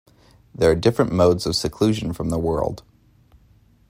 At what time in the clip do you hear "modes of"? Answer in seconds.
1.11-1.55